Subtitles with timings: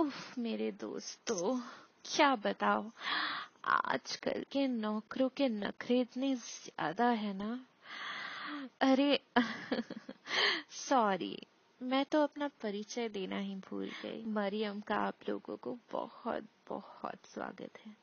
[0.00, 1.56] उफ, मेरे दोस्तों,
[2.06, 2.84] क्या बताओ
[3.64, 7.48] आजकल के नौकरों के नखरे इतने ज़्यादा है ना।
[8.80, 9.18] अरे
[10.70, 11.36] सॉरी
[11.80, 17.26] मैं तो अपना परिचय देना ही भूल गई। मरियम का आप लोगों को बहुत बहुत
[17.34, 17.94] स्वागत है।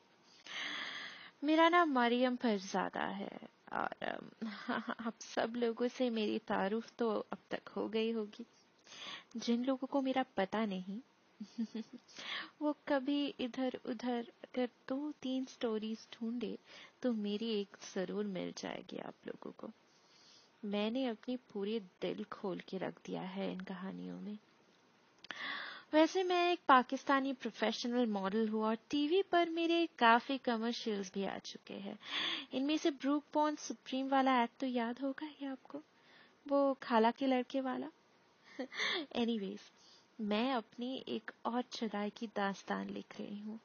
[1.44, 3.38] मेरा नाम मरियम फरजादा है
[3.72, 4.30] और
[5.00, 8.46] आप सब लोगों से मेरी तारुफ तो अब तक हो गई होगी।
[9.36, 11.00] जिन लोगों को मेरा पता नहीं
[12.62, 16.58] वो कभी इधर उधर अगर दो तीन स्टोरीज ढूंढे
[17.02, 19.70] तो मेरी एक ज़रूर मिल जाएगी आप लोगों को।
[20.64, 24.38] मैंने अपनी पूरी दिल खोल के रख दिया है इन कहानियों में।
[25.94, 31.38] वैसे मैं एक पाकिस्तानी प्रोफेशनल मॉडल हूँ और टीवी पर मेरे काफ़ी कमर्शियल्स भी आ
[31.38, 31.98] चुके हैं।
[32.52, 35.82] इनमें से ब्रूक पॉन सुप्रीम वाला एक्ट तो याद होगा ही आपको?
[36.46, 37.90] वो खाला के लड़के वाला?
[39.16, 39.60] एनीवेज
[40.20, 43.60] मैं अपनी एक और चुदाई की दास्तान लिख रही हूँ।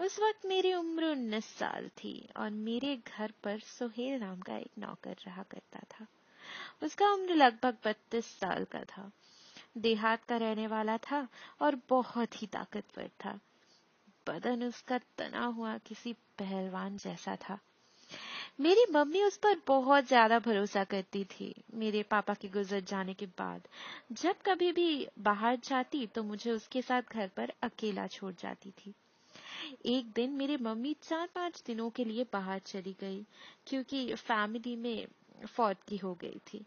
[0.00, 4.70] उस वक्त मेरी उम्र उन्नीस साल थी और मेरे घर पर सोहेल नाम का एक
[4.78, 6.06] नौकर रहा करता था।
[6.82, 9.10] उसका उम्र लगभग बत्तीस साल का था।
[9.78, 11.28] देहात का रहने वाला था
[11.60, 13.40] और बहुत ही ताकतवर था।
[14.28, 17.58] बदन उसका तना हुआ किसी पहलवान जैसा था।
[18.60, 23.26] मेरी मम्मी उस पर बहुत ज़्यादा भरोसा करती थी, मेरे पापा के गुजर जाने के
[23.38, 23.68] बाद।
[24.12, 28.92] जब कभी भी बाहर जाती तो मुझे उसके साथ घर पर अकेला छोड़ जाती थी।
[29.86, 33.24] एक दिन मेरी मम्मी चार पाँच दिनों के लिए बाहर चली गई,
[33.66, 35.06] क्योंकि फैमिली में
[35.46, 36.64] फौत की हो गई थी।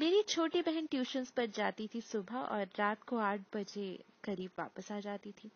[0.00, 3.88] मेरी छोटी बहन ट्यूशंस पर जाती थी सुबह और रात को आठ बजे
[4.24, 5.50] करीब वापस आ जाती थी।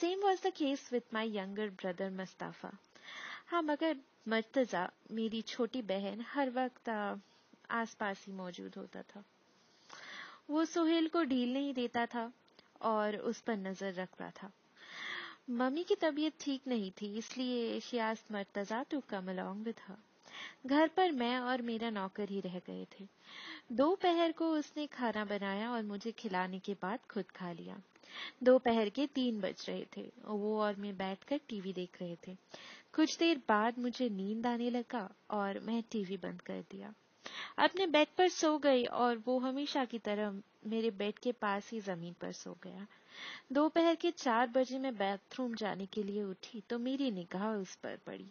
[0.00, 2.76] Same was the case with my younger brother Mustafa
[3.50, 3.96] हाँ मगर
[4.28, 6.88] मर्तजा मेरी छोटी बहन हर वक्त
[7.70, 9.22] आसपास ही मौजूद होता था।
[10.50, 12.30] वो सोहेल को ढील नहीं देता था
[12.82, 14.50] और उस पर नज़र रखता था।
[15.50, 20.88] मम्मी की तबीयत ठीक नहीं थी, इसलिए शियास Murtaza to come along with her घर
[20.88, 23.06] पर मैं और मेरा नौकर ही रह गए थे।
[23.72, 27.80] दोपहर को उसने खाना बनाया और मुझे खिलाने के बाद खुद खा लिया।
[28.42, 32.36] दोपहर के तीन बज रहे थे। वो और मैं बैठकर टीवी देख रहे थे।
[32.94, 36.92] कुछ देर बाद मुझे नींद आने लगा और मैं टीवी बंद कर दिया।
[37.58, 41.80] अपने बेड पर सो गई और वो हमेशा की तरह मेरे बेड के पास ही
[41.80, 42.86] ज़मीन पर सो गया।
[43.52, 47.96] दोपहर के चार बजे मैं बाथरूम जाने के लिए उठी तो मेरी निगाह उस पर
[48.06, 48.30] पड़ी।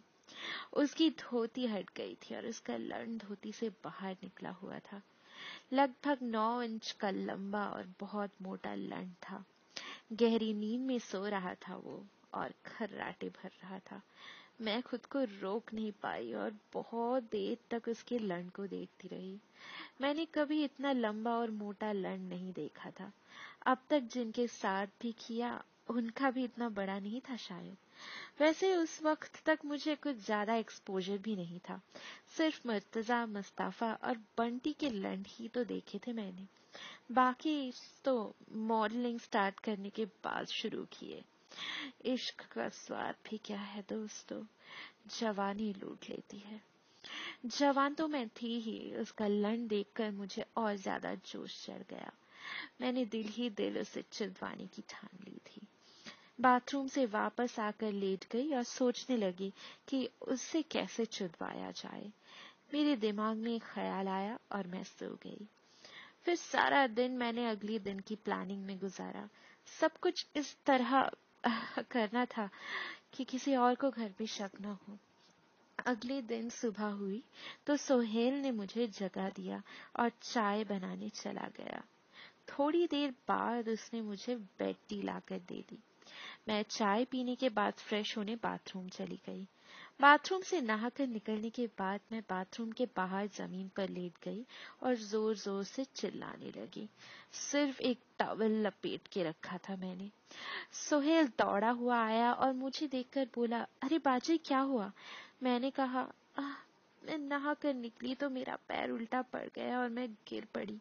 [0.72, 5.00] उसकी धोती हट गई थी और उसका लड़ धोती से बाहर निकला हुआ था।
[5.72, 9.44] लगभग नौ इंच का लंबा और बहुत मोटा लंड था।
[10.12, 12.02] गहरी नींद में सो रहा था वो
[12.34, 14.00] और खर्राटे भर रहा था।
[14.62, 19.38] मैं खुद को रोक नहीं पाई और बहुत देर तक उसके लंड को देखती रही।
[20.00, 23.12] मैंने कभी इतना लंबा और मोटा लंड नहीं देखा था।
[23.66, 27.76] अब तक जिनके साथ भी किया, उनका भी इतना बड़ा नहीं था शायद।
[28.40, 31.80] वैसे उस वक्त तक मुझे कुछ ज़्यादा एक्सपोजर भी नहीं था।
[32.36, 36.46] सिर्फ़ मर्तजा, मुस्ताफा और बंटी के लंड ही तो देखे थे मैंने।
[37.12, 37.72] बाकी
[38.04, 41.22] तो मॉडलिंग स्टार्ट करने के बाद शुरू किए।
[42.04, 44.42] इश्क का स्वाद भी क्या है दोस्तों?
[45.20, 46.60] जवानी लूट लेती है।
[47.46, 52.12] जवान तो मैं थी ही, उसका लंड देखकर मुझे और ज़्यादा जोश चढ़ गया।
[52.80, 55.60] मैंने दिल ही दिल उसे चिदवाने की ठान ली थी।
[56.40, 59.52] बाथरूम से वापस आकर लेट गई और सोचने लगी
[59.88, 62.12] कि उससे कैसे चुदवाया जाए।
[62.74, 65.48] मेरे दिमाग में एक ख्याल आया और मैं सो गई।
[66.24, 69.28] फिर सारा दिन मैंने अगले दिन की प्लानिंग में गुजारा।
[69.80, 71.10] सब कुछ इस तरह
[71.90, 72.50] करना था
[73.12, 74.98] कि किसी और को घर पे शक न हो।
[75.86, 77.22] अगले दिन सुबह हुई
[77.66, 79.62] तो सोहेल ने मुझे जगा दिया
[80.00, 81.82] और चाय बनाने चला गया।
[82.48, 85.78] थोड़ी देर बाद उसने मुझे बेड टी लाकर दे दी।
[86.48, 89.46] मैं चाय पीने के बाद फ्रेश होने बाथरूम चली गई।
[90.00, 94.44] बाथरूम से नहाकर निकलने के बाद मैं बाथरूम के बाहर ज़मीन पर लेट गई
[94.82, 96.88] और ज़ोर ज़ोर से चिल्लाने लगी।
[97.40, 100.10] सिर्फ़ एक टॉवल लपेट के रखा था मैंने।
[100.80, 104.90] सोहेल दौड़ा हुआ आया और मुझे देखकर बोला, अरे बाजी, क्या हुआ?
[105.42, 106.08] मैंने कहा
[107.02, 110.78] मैं नहा कर निकली तो मेरा पैर उल्टा पड़ गया और मैं गिर पड़ी।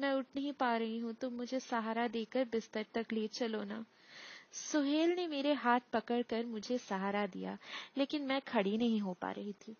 [0.00, 3.84] मैं उठ नहीं पा रही हूँ तो मुझे सहारा देकर बिस्तर तक ले चलो ना।
[4.56, 7.56] सुहेल ने मेरे हाथ पकड़कर मुझे सहारा दिया,
[7.98, 9.76] लेकिन मैं खड़ी नहीं हो पा रही थी।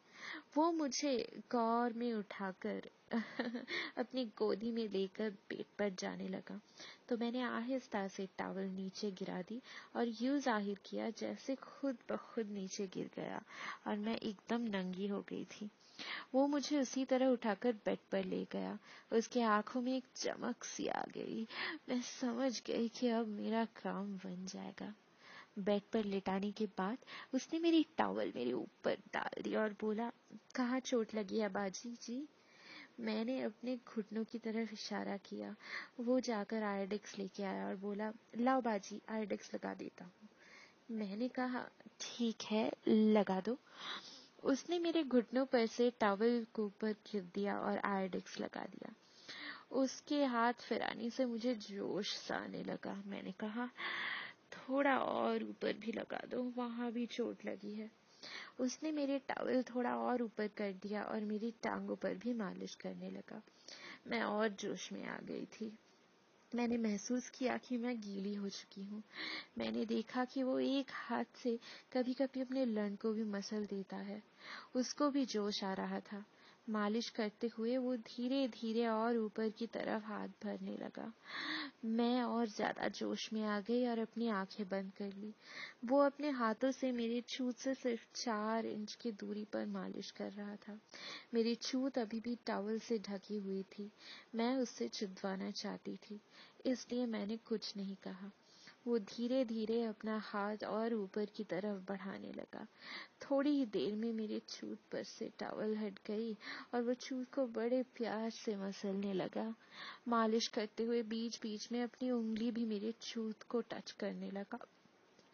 [0.57, 1.13] वो मुझे
[1.51, 2.89] गौर में उठाकर
[3.99, 6.61] अपनी गोदी में लेकर पेट पर जाने लगा।
[7.09, 9.61] तो मैंने आहिस्ता से टावल नीचे गिरा दी
[9.97, 13.43] और यूँ ज़ाहिर किया जैसे खुद ब खुद नीचे गिर गया
[13.87, 15.71] और मैं एकदम नंगी हो गई थी।
[16.35, 18.79] वो मुझे उसी तरह उठाकर बेड पर ले गया।
[19.13, 21.47] उसके आँखों में एक चमक सी आ गई।
[21.89, 24.95] मैं समझ गई कि अब मेरा काम बन जाएगा।
[25.59, 26.99] बेड पर लेटाने के बाद
[27.35, 30.13] उसने मेरी टॉवल मेरे ऊपर डाल दी और बोला,
[30.55, 32.29] कहाँ चोट लगी है बाजी जी?
[33.01, 35.57] मैंने अपने घुटनों की तरफ़ इशारा किया।
[36.01, 40.29] वो जाकर आयोडिक्स लेके आया और बोला, लाओ बाजी आयोडिक्स लगा देता हूँ।
[40.91, 41.69] मैंने कहा,
[42.01, 43.59] ठीक है, लगा दो।
[44.45, 48.95] उसने मेरे घुटनों पर से टॉवल को ऊपर गिर दिया और आयोडिक्स लगा दिया।
[49.71, 53.71] उसके हाथ फिराने से मुझे जोश सा आने लगा। मैंने कहा,
[54.53, 57.91] थोड़ा और ऊपर भी लगा दो, वहाँ भी चोट लगी है।
[58.61, 63.11] उसने मेरे टॉवल थोड़ा और ऊपर कर दिया और मेरी टांगों पर भी मालिश करने
[63.11, 63.43] लगा।
[64.07, 65.79] मैं और जोश में आ गई थी।
[66.57, 69.03] मैंने महसूस किया कि मैं गीली हो चुकी हूँ।
[69.59, 71.59] मैंने देखा कि वो एक हाथ से
[71.93, 74.23] कभी कभी अपने लन को भी मसल देता है।
[74.75, 76.25] उसको भी जोश आ रहा था।
[76.69, 81.13] मालिश करते हुए वो धीरे धीरे और ऊपर की तरफ़ हाथ भरने लगा।
[81.85, 85.33] मैं और ज़्यादा जोश में आ गई और अपनी आँखें बंद कर ली।
[85.85, 90.33] वो अपने हाथों से मेरी छूत से सिर्फ़ चार इंच की दूरी पर मालिश कर
[90.33, 90.79] रहा था।
[91.35, 93.91] मेरी छूत अभी भी टॉवल से ढकी हुई थी।
[94.35, 96.21] मैं उससे चिदवाना चाहती थी,
[96.67, 98.31] इसलिए मैंने कुछ नहीं कहा।
[98.87, 102.67] वो धीरे धीरे अपना हाथ और ऊपर की तरफ़ बढ़ाने लगा।
[103.23, 106.37] थोड़ी ही देर में मेरे चूत पर से टावल हट गई
[106.75, 109.55] और वो चूत को बड़े प्यार से मसलने लगा।
[110.09, 114.59] मालिश करते हुए बीच बीच में अपनी उंगली भी मेरे चूत को टच करने लगा।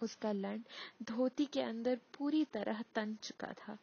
[0.02, 0.62] उसका लंड
[1.02, 3.78] धोती के अंदर पूरी तरह तन चुका था।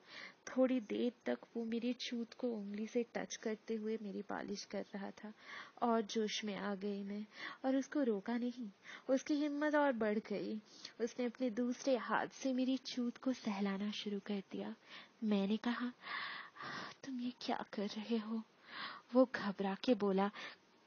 [0.48, 4.86] थोड़ी देर तक वो मेरी छूत को उंगली से टच करते हुए मेरी पालिश कर
[4.94, 5.34] रहा था
[5.82, 7.26] और जोश में आ गई मैं
[7.66, 8.70] और उसको रोका नहीं।
[9.10, 10.62] उसकी हिम्मत और बढ़ गई।
[11.02, 14.76] उसने अपने दूसरे हाथ से मेरी छूत को सहलाना शुरू कर दिया।
[15.24, 15.94] मैंने कहा,
[17.06, 18.44] तुम ये क्या कर रहे हो?
[19.14, 20.32] वो घबरा के बोला,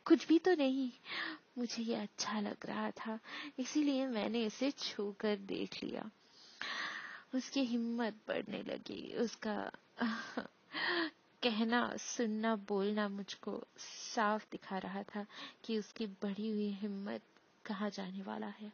[0.04, 0.92] कुछ भी तो नहीं।
[1.58, 3.18] मुझे ये अच्छा लग रहा था,
[3.58, 6.10] इसीलिए मैंने इसे छू कर देख लिया।
[7.34, 9.72] उसकी हिम्मत बढ़ने लगी, उसका
[11.42, 15.26] कहना, सुनना, बोलना मुझको साफ़ दिखा रहा था
[15.64, 17.22] कि उसकी बढ़ी हुई हिम्मत
[17.64, 18.72] कहाँ जाने वाला है।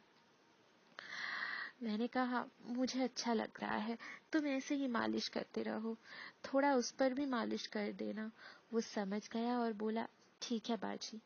[1.83, 3.97] मैंने कहा, मुझे अच्छा लग रहा है,
[4.33, 5.97] तुम ऐसे ही मालिश करते रहो।
[6.45, 8.31] थोड़ा उस पर भी मालिश कर देना।
[8.73, 10.07] वो समझ गया और बोला
[10.41, 11.19] ठीक है, बाजी।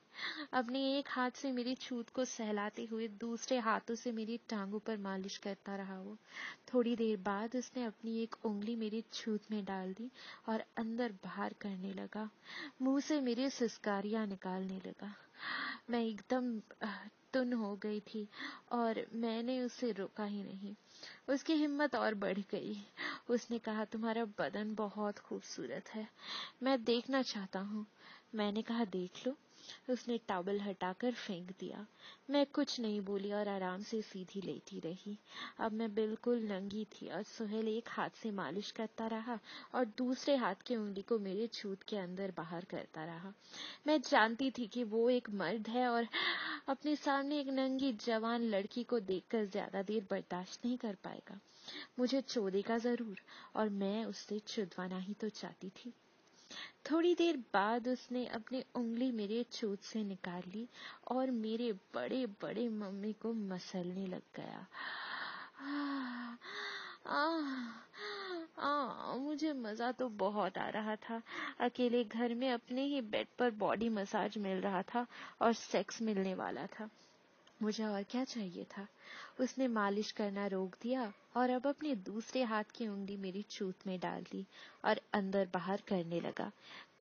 [0.54, 4.98] अपने एक हाथ से मेरी छूत को सहलाते हुए दूसरे हाथों से मेरी टांगों पर
[4.98, 6.18] मालिश करता रहा वो।
[6.74, 10.12] थोड़ी देर बाद उसने अपनी एक उंगली मेरी छूत में डाल दी
[10.50, 12.30] और अंदर बाहर करने लगा।
[12.82, 15.16] मुँह से मेरी सिस्कारियाँ निकालने लगा।
[15.90, 16.60] मैं एकदम
[17.34, 18.28] तुन हो गई थी
[18.72, 20.76] और मैंने उसे रोका ही नहीं।
[21.30, 22.86] उसकी हिम्मत और बढ़ गई।
[23.30, 26.08] उसने कहा, तुम्हारा बदन बहुत खूबसूरत है।
[26.64, 27.86] मैं देखना चाहता हूँ।
[28.34, 29.36] मैंने कहा, देख लो।
[29.90, 31.86] उसने टॉवल हटाकर फेंक दिया।
[32.30, 35.18] मैं कुछ नहीं बोली और आराम से सीधी लेटी रही।
[35.60, 39.40] अब मैं बिल्कुल नंगी थी और सुहेल एक हाथ से मालिश करता रहा
[39.76, 43.34] और दूसरे हाथ की उंगली को मेरे छूत के अंदर बाहर करता रहा।
[43.88, 46.08] मैं जानती थी कि वो एक मर्द है और
[46.68, 51.40] अपने सामने एक नंगी जवान लड़की को देखकर ज़्यादा देर बर्दाश्त नहीं कर पाएगा।
[52.00, 53.22] मुझे चोदेगा ज़रूर
[53.56, 55.94] और मैं उससे छुदवाना ही तो चाहती थी।
[56.92, 60.68] थोड़ी देर बाद उसने अपनी उंगली मेरे छूत से निकाल ली
[61.12, 64.68] और मेरे बड़े बड़े मम्मी को मसलने लग गया।
[65.62, 66.36] आ,
[67.08, 67.42] आ,
[68.60, 71.22] आ, मुझे मज़ा तो बहुत आ रहा था।
[71.60, 75.08] अकेले घर में अपने ही बेड पर बॉडी मसाज मिल रहा था
[75.42, 76.90] और सेक्स मिलने वाला था।
[77.62, 78.88] मुझे और क्या चाहिए था?
[79.40, 84.00] उसने मालिश करना रोक दिया और अब अपने दूसरे हाथ की उंगली मेरी छूत में
[84.00, 84.46] डाल दी
[84.86, 86.52] और अंदर बाहर करने लगा।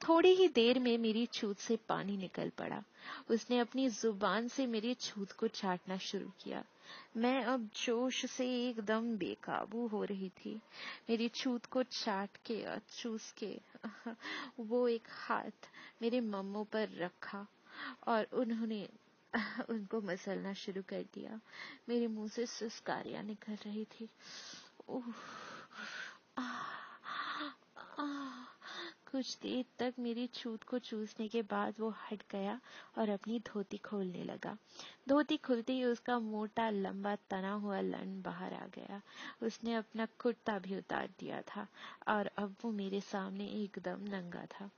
[0.09, 2.85] थोड़ी ही देर में मेरी छूत से पानी निकल पड़ा।
[3.31, 6.65] उसने अपनी ज़ुबान से मेरी छूत को चाटना शुरू किया।
[7.17, 10.61] मैं अब जोश से एकदम बेकाबू हो रही थी।
[11.11, 13.61] मेरी छूत को चाट के और चूस के
[14.61, 15.69] वो एक हाथ
[16.03, 17.47] मेरे मम्मो पर रखा
[18.07, 18.89] और उन्होंने
[19.71, 21.41] उनको मसलना शुरू कर दिया।
[21.89, 24.09] मेरे मुँह से सुस्कारियाँ निकल रही थी।
[29.13, 32.61] कुछ देर तक मेरी छूत को चूसने के बाद वो हट गया
[32.99, 34.57] और अपनी धोती खोलने लगा।
[35.09, 39.03] धोती खुलते ही उसका मोटा, लंबा, तना हुआ लन बाहर आ गया।
[39.43, 41.67] उसने अपना कुर्ता भी उतार दिया था
[42.09, 44.71] और अब वो मेरे सामने एकदम नंगा था।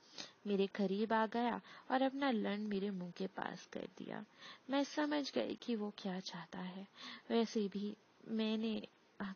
[0.46, 4.24] मेरे करीब आ गया और अपना लंड मेरे मुँह के पास कर दिया।
[4.70, 6.86] मैं समझ गई कि वो क्या चाहता है।
[7.30, 7.94] वैसे भी
[8.28, 8.80] मैंने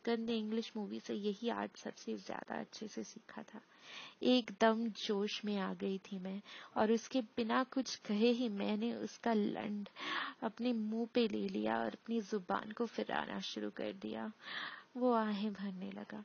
[0.06, 3.60] गंदे इंग्लिश मूवी से यही आर्ट सबसे ज़्यादा अच्छे से सीखा था।
[4.22, 6.40] एकदम जोश में आ गई थी मैं
[6.76, 9.88] और उसके बिना कुछ कहे ही मैंने उसका लंड
[10.42, 14.30] अपने मुँह पे ले लिया और अपनी ज़ुबान को फिराना शुरू कर दिया।
[14.96, 16.24] वो आहें भरने लगा।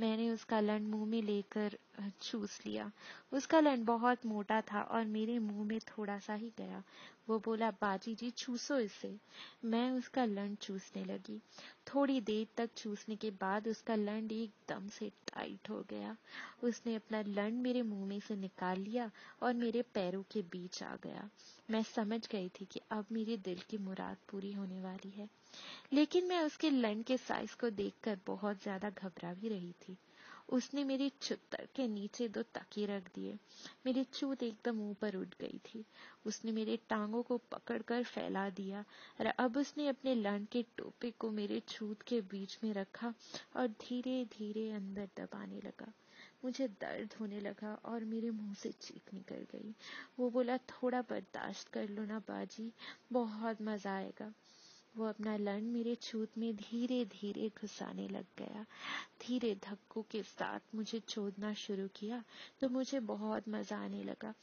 [0.00, 1.76] मैंने उसका लंड मुँह में लेकर
[2.22, 2.90] चूस लिया।
[3.32, 6.82] उसका लंड बहुत मोटा था और मेरे मुँह में थोड़ा सा ही गया।
[7.30, 9.18] वो बोला, बाजी जी, चूसो इसे.
[9.64, 11.38] मैं उसका लंड चूसने लगी।
[11.88, 16.16] थोड़ी देर तक चूसने के बाद उसका लंड एकदम से टाइट हो गया।
[16.64, 19.10] उसने अपना लंड मेरे मुँह में से निकाल लिया
[19.42, 21.28] और मेरे पैरों के बीच आ गया।
[21.70, 25.28] मैं समझ गई थी कि अब मेरे दिल की मुराद पूरी होने वाली है।
[25.92, 29.96] लेकिन मैं उसके लंड के साइज़ को देखकर बहुत ज़्यादा घबरा भी रही थी।
[30.50, 33.38] उसने मेरी चुत्तर के नीचे दो तकी रख दिए।
[33.86, 35.84] मेरी चूत एकदम ऊपर उठ गई थी।
[36.26, 38.84] उसने मेरे टांगों को पकड़कर फैला दिया
[39.20, 43.14] और अब उसने अपने लंड के टोपे को मेरे छूत के बीच में रखा
[43.56, 45.92] और धीरे धीरे अंदर दबाने लगा।
[46.44, 49.74] मुझे दर्द होने लगा और मेरे मुँह से चीख निकल गई।
[50.18, 52.72] वो बोला, थोड़ा बर्दाश्त कर लो ना बाजी,
[53.12, 54.32] बहुत मज़ा आएगा।
[54.94, 58.64] वो अपना लंड मेरे छूत में धीरे धीरे घुसाने लग गया।
[59.20, 62.22] धीरे धक्कों के साथ मुझे चोदना शुरू किया
[62.60, 64.34] तो मुझे बहुत मज़ा आने लगा।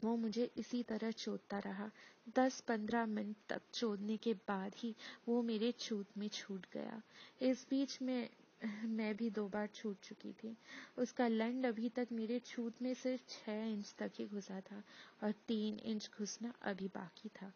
[0.00, 1.90] वो मुझे इसी तरह चोदता रहा।
[2.36, 4.94] दस पंद्रह मिनट तक चोदने के बाद ही
[5.28, 7.02] वो मेरे छूत में छूट गया।
[7.42, 8.28] इस बीच में
[8.86, 10.56] मैं भी दो बार छूट चुकी थी।
[10.98, 14.82] उसका लंड अभी तक मेरे छूत में सिर्फ़ छह इंच तक ही घुसा था
[15.22, 17.52] और तीन इंच घुसना अभी बाकी था।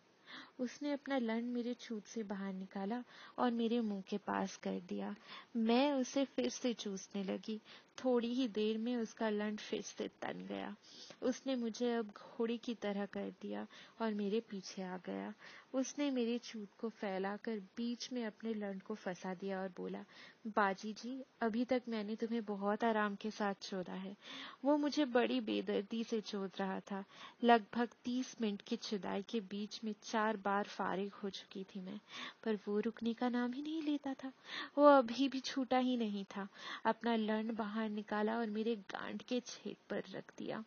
[0.59, 3.05] उसने अपना लंड मेरे छूत से बाहर निकाला
[3.39, 5.17] और मेरे मुँह के पास कर दिया।
[5.57, 7.61] मैं उसे फिर से चूसने लगी।
[7.99, 10.75] थोड़ी ही देर में उसका लंड फिर से तन गया।
[11.23, 13.67] उसने मुझे अब घोड़ी की तरह कर दिया
[14.01, 15.35] और मेरे पीछे आ गया।
[15.75, 20.05] उसने मेरे छूत को फैलाकर बीच में अपने लंड को फंसा दिया और बोला,
[20.47, 24.17] बाजी जी, अभी तक मैंने तुम्हें बहुत आराम के साथ चोदा है।
[24.65, 27.05] वो मुझे बड़ी बेदर्दी से चोद रहा था।
[27.45, 32.01] लगभग तीस मिनट की चुदाई के बीच में चार बार फारिग हो चुकी थी मैं,
[32.45, 34.33] पर वो रुकने का नाम ही नहीं लेता था।
[34.79, 36.49] वो अभी भी छूटा ही नहीं था।
[36.85, 40.65] अपना लंड बाहर निकाला और मेरे गांड के छेद पर रख दिया।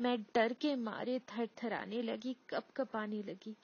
[0.00, 3.56] मैं डर के मारे थर थराने लगी कप कपाने लगी।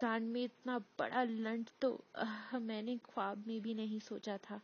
[0.00, 4.60] कान में इतना बड़ा लंड तो आ, मैंने ख्वाब में भी नहीं सोचा था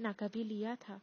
[0.00, 1.00] ना कभी लिया था।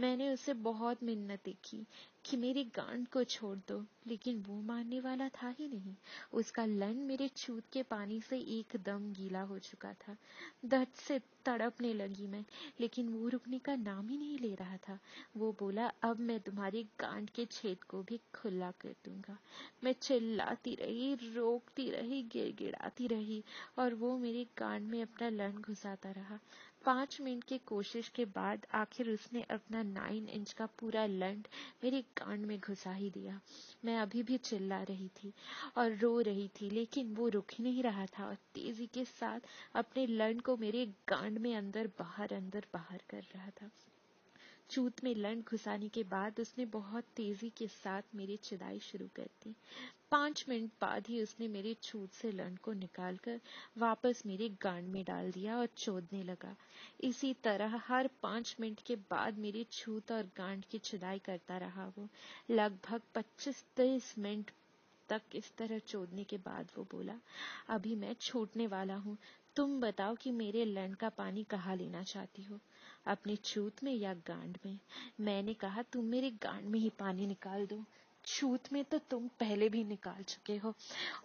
[0.00, 1.86] मैंने उसे बहुत मिन्नतें की
[2.24, 5.94] कि मेरी गांड को छोड़ दो, लेकिन वो मानने वाला था ही नहीं।
[6.32, 10.16] उसका लन मेरे छूत के पानी से एकदम गीला हो चुका था।
[10.64, 12.44] दर्द से तड़पने लगी मैं,
[12.80, 14.98] लेकिन वो रुकने का नाम ही नहीं ले रहा था।
[15.36, 19.38] वो बोला, अब मैं तुम्हारी गांड के छेद को भी खुला कर दूँगा।
[19.84, 23.44] मैं चिल्लाती रही, रोकती रही, गिड़गिड़ाती रही,
[23.78, 26.40] और वो मेरी गांड में अपना लन घुसाता रहा।
[26.84, 31.48] पाँच मिनट की कोशिश के बाद आखिर उसने अपना नाइन इंच का पूरा लंड
[31.84, 33.40] मेरे कांड में घुसा ही दिया।
[33.84, 35.32] मैं अभी भी चिल्ला रही थी
[35.76, 39.40] और रो रही थी, लेकिन वो रुक ही नहीं रहा था और तेज़ी के साथ
[39.74, 43.70] अपने लंड को मेरे गांड में अंदर बाहर अंदर बाहर कर रहा था।
[44.70, 49.28] चूत में लंड घुसाने के बाद उसने बहुत तेज़ी के साथ मेरी चिदाई शुरू कर
[49.44, 49.54] दी।
[50.10, 53.40] पाँच मिनट बाद ही उसने मेरे छूत से लंड को निकालकर
[53.78, 56.54] वापस मेरे गांड में डाल दिया और चोदने लगा।
[57.00, 61.86] इसी तरह हर पाँच मिनट के बाद मेरी छूत और गांड की चिदाई करता रहा
[61.98, 62.08] वो।
[62.50, 64.50] लगभग पच्चीस तेईस मिनट
[65.08, 67.14] तक इस तरह चोदने के बाद वो बोला,
[67.68, 69.16] अभी मैं छूटने वाला हूँ।
[69.56, 72.58] तुम बताओ कि मेरे लंड का पानी कहाँ लेना चाहती हो?
[73.06, 74.78] अपने छूत में या गांड में?
[75.20, 77.84] मैंने कहा, तुम मेरे गांड में ही पानी निकाल दो।
[78.24, 80.72] छूत में तो तुम पहले भी निकाल चुके हो।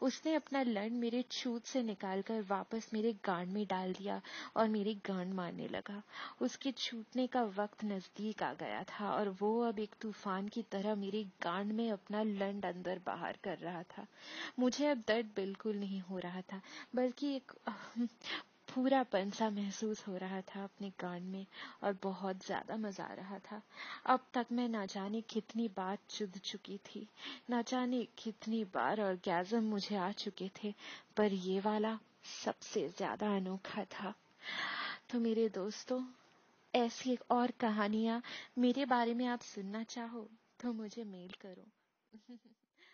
[0.02, 4.22] उसने अपना लंड मेरे छूत से निकालकर वापस मेरे गांड में डाल दिया
[4.58, 6.02] और मेरी गांड मारने लगा।
[6.42, 10.96] उसके छूटने का वक्त नज़दीक आ गया था और वो अब एक तूफ़ान की तरह
[10.96, 14.06] मेरी गांड में अपना लंड अंदर बाहर कर रहा था।
[14.60, 16.62] मुझे अब दर्द बिल्कुल नहीं हो रहा था,
[16.96, 17.52] बल्कि एक
[18.76, 21.46] पूरा पंसा महसूस हो रहा था अपने कान में
[21.84, 23.62] और बहुत ज़्यादा मज़ा आ रहा था।
[24.06, 27.08] अब तक मैं ना जाने कितनी बार चुद चुकी थी,
[27.50, 30.74] ना जाने कितनी बार और गैजम मुझे आ चुके थे,
[31.18, 32.00] पर ये वाला
[32.44, 34.14] सबसे ज़्यादा अनोखा था।
[35.10, 36.04] तो मेरे दोस्तों,
[36.74, 38.22] ऐसी एक और कहानियाँ
[38.58, 40.30] मेरे बारे में आप सुनना चाहो
[40.60, 41.68] तो मुझे मेल करो।